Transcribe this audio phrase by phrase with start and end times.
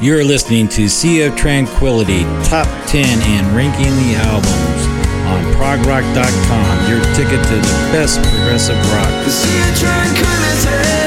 [0.00, 4.86] You're listening to Sea of Tranquility Top 10 and Ranking the Albums
[5.28, 9.24] on progrock.com, your ticket to the best progressive rock.
[9.26, 10.99] The sea of tranquility.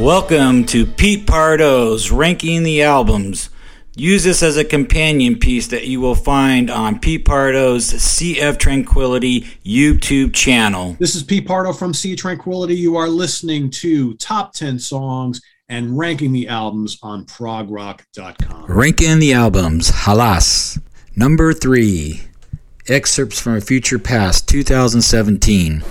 [0.00, 3.50] Welcome to Pete Pardo's Ranking the Albums.
[3.94, 8.56] Use this as a companion piece that you will find on Pete Pardo's Sea of
[8.56, 10.96] Tranquility YouTube channel.
[10.98, 12.76] This is Pete Pardo from Sea Tranquility.
[12.76, 18.72] You are listening to Top 10 Songs and Ranking the Albums on progrock.com.
[18.72, 20.80] Ranking the Albums, Hällas.
[21.14, 22.22] Number 3.
[22.88, 25.84] Excerpts from a Future Past 2017.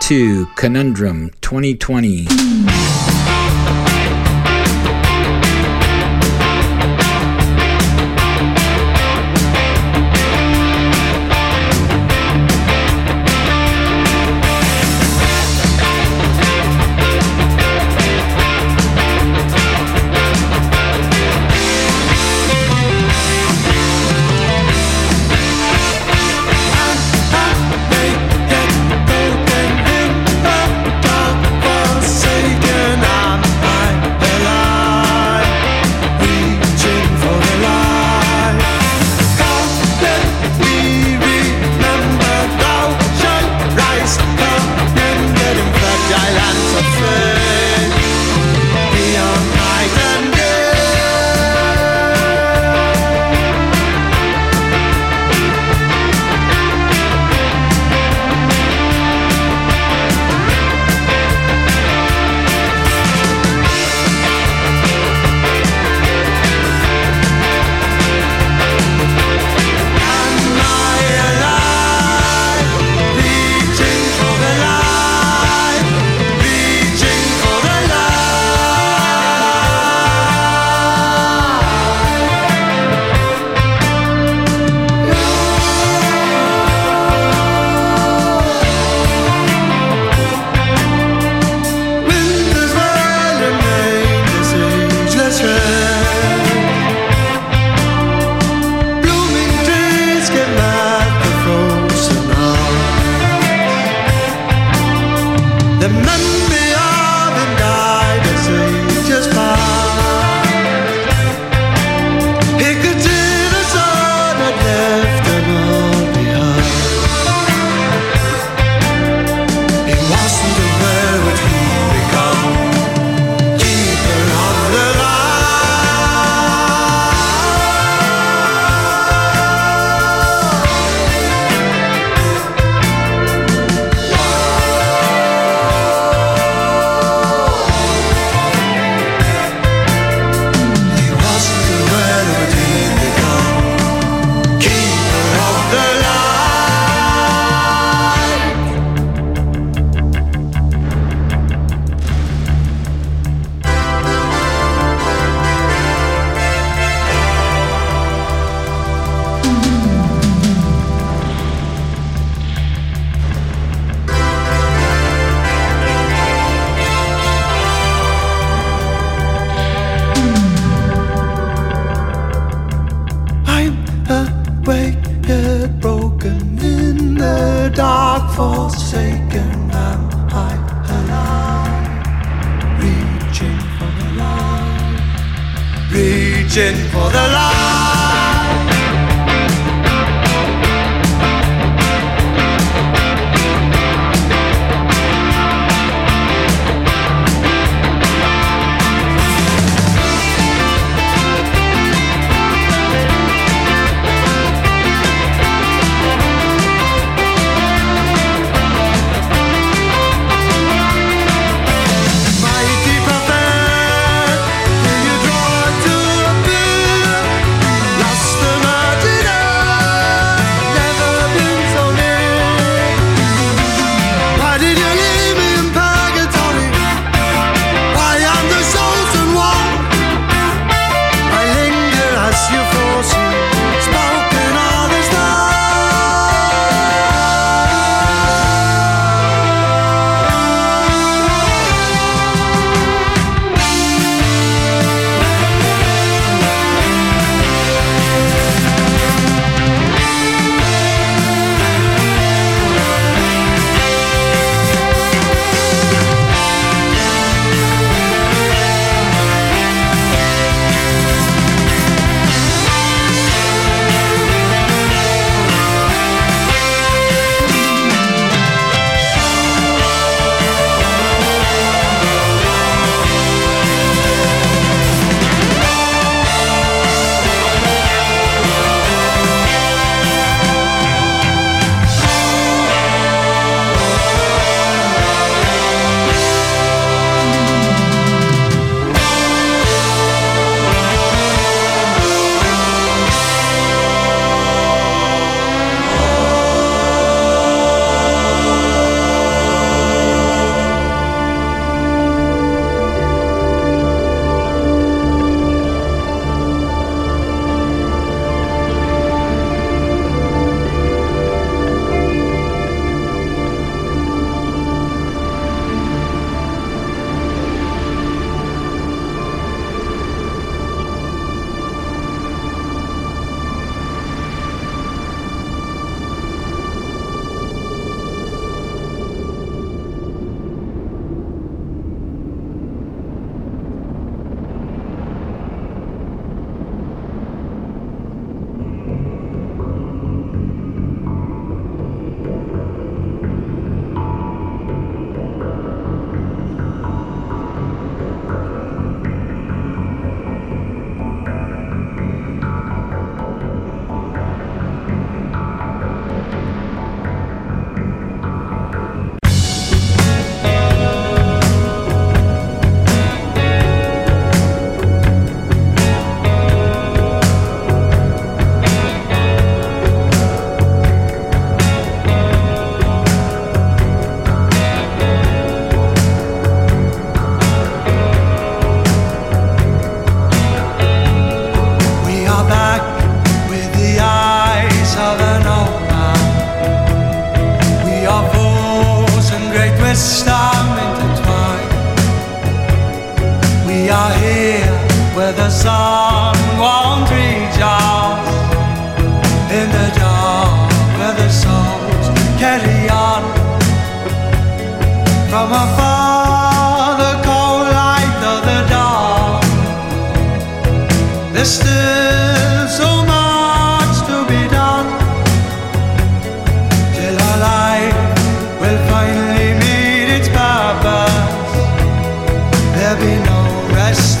[0.00, 3.35] Two, Conundrum 2020.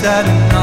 [0.06, 0.55] sad and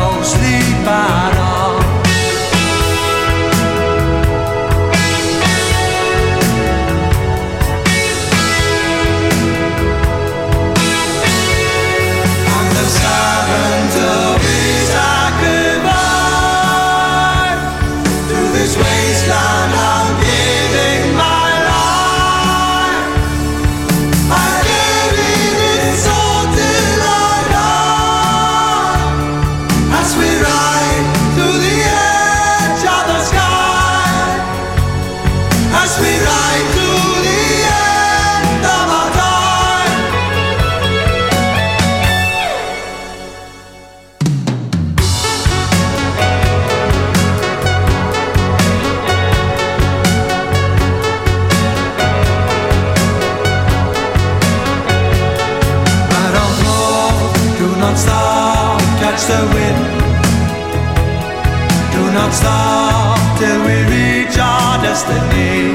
[62.14, 65.74] not stop till we reach our destiny.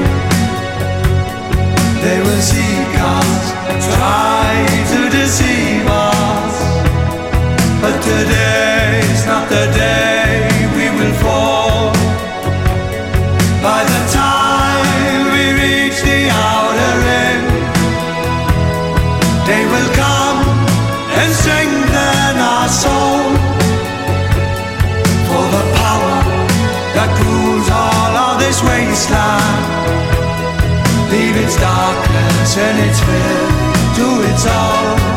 [2.03, 3.51] They will seek us,
[3.93, 6.55] try to deceive us.
[7.81, 10.08] But today's not the day.
[31.41, 33.69] it's darkness and it's fear.
[33.95, 35.08] to its all.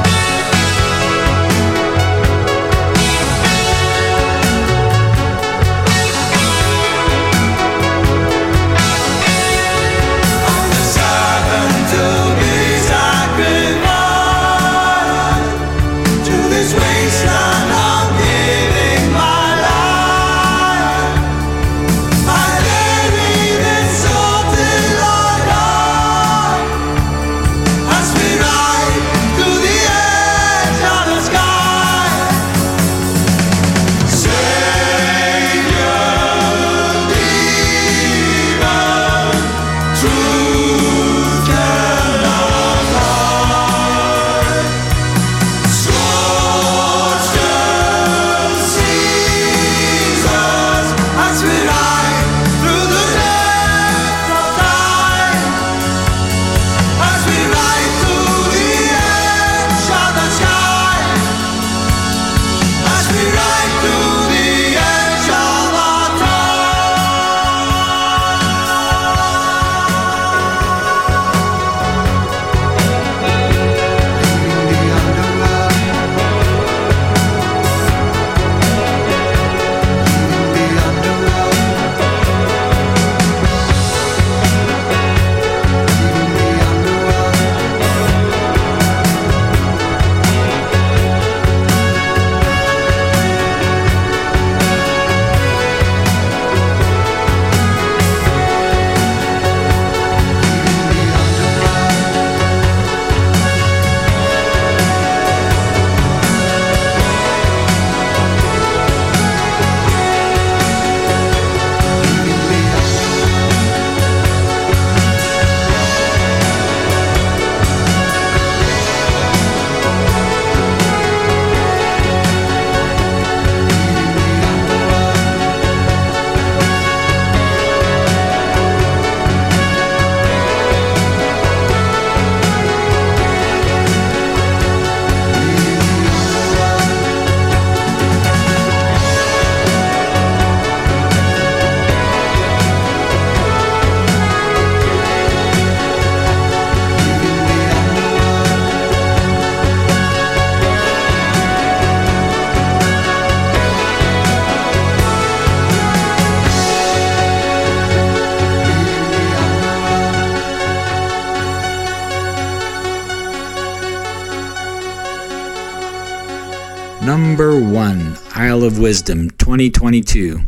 [167.05, 170.41] Number one, Isle of Wisdom 2022.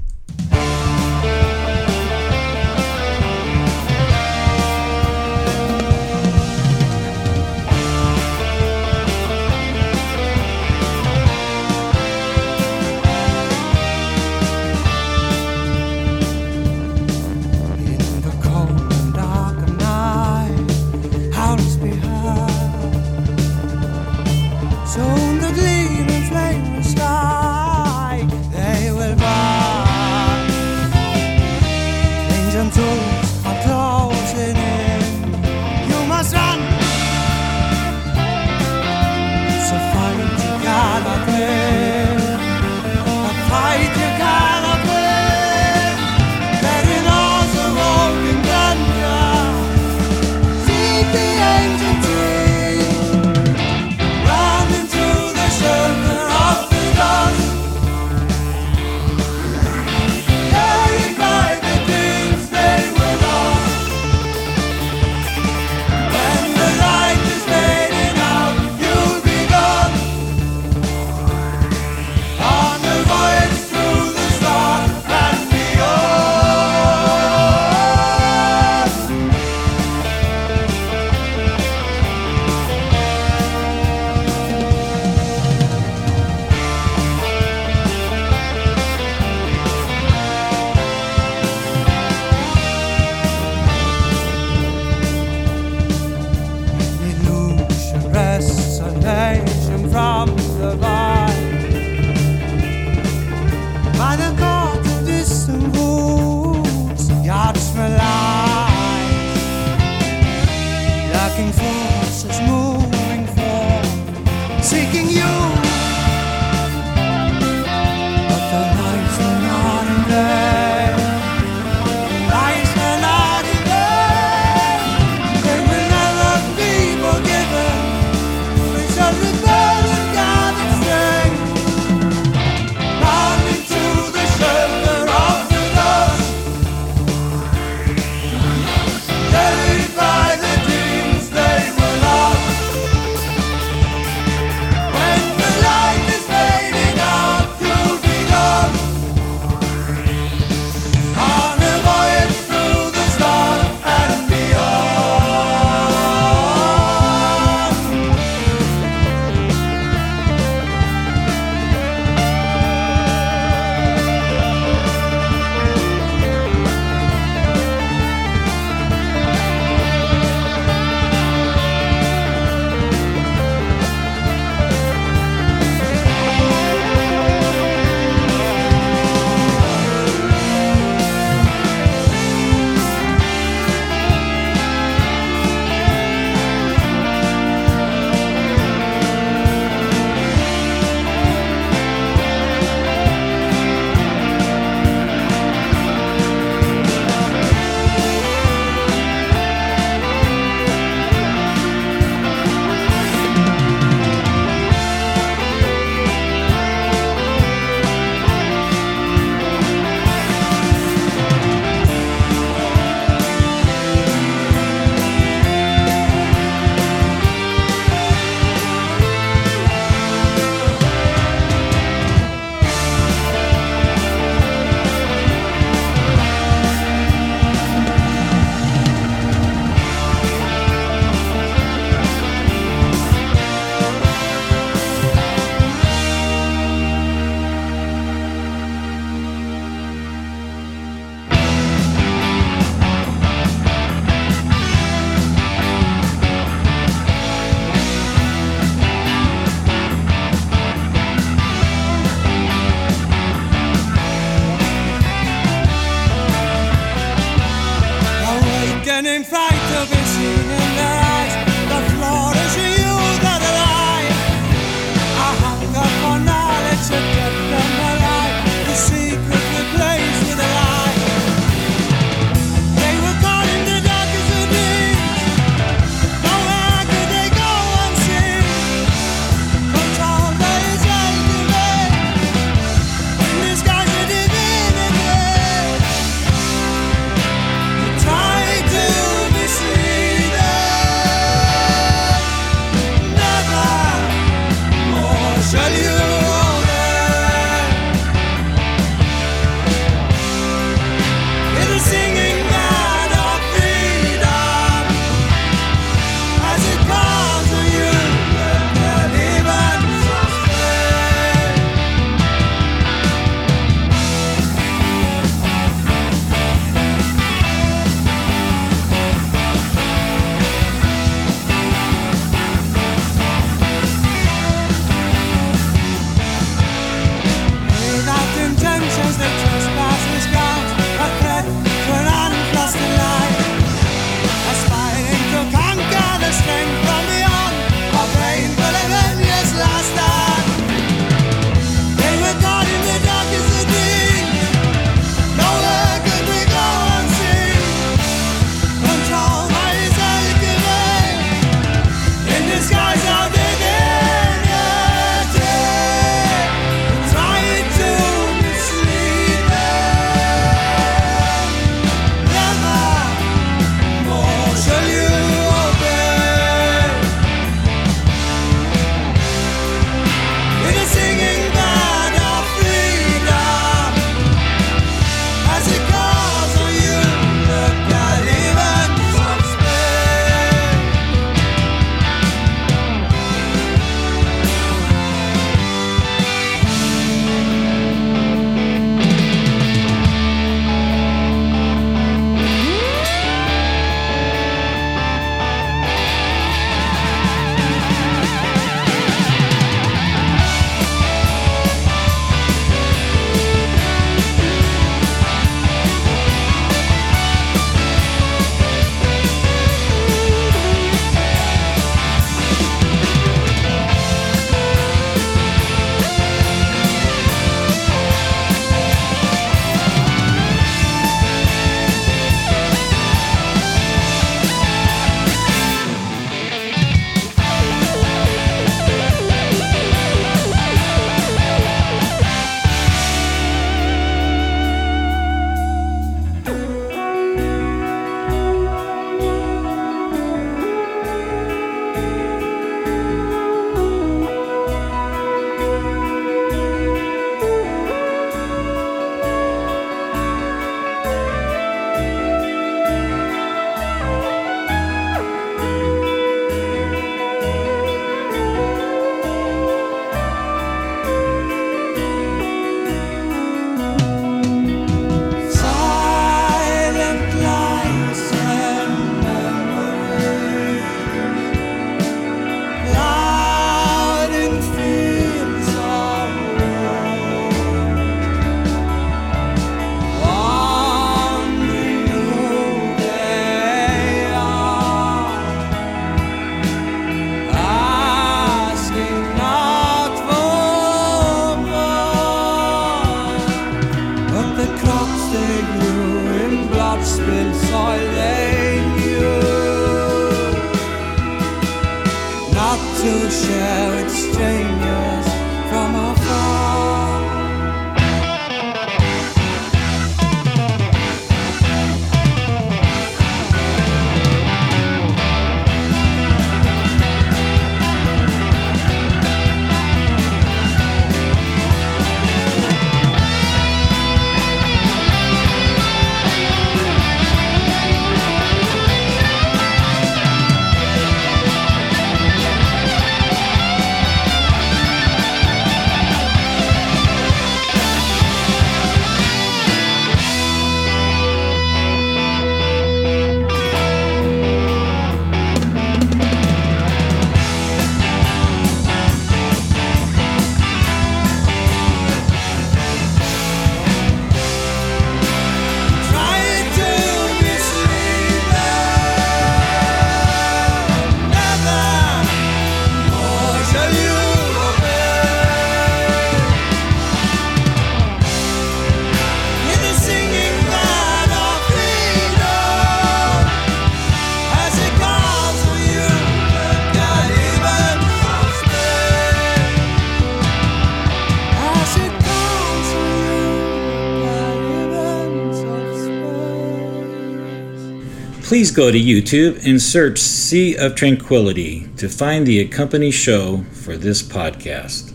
[588.65, 593.99] Please go to YouTube and search Sea of Tranquility to find the accompanying show for
[593.99, 595.13] this podcast.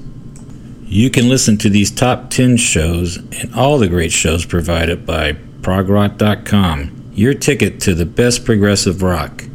[0.83, 5.33] You can listen to these top 10 shows and all the great shows provided by
[5.61, 9.45] progrock.com, your ticket to the best progressive rock.